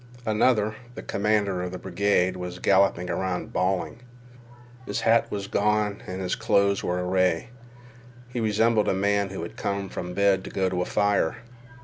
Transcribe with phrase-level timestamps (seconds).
[0.25, 3.99] Another, the commander of the brigade, was galloping about bawling.
[4.87, 7.49] His hat was gone and his clothes were awry.
[8.27, 11.43] He resembled a man who has come from bed to go to a fire.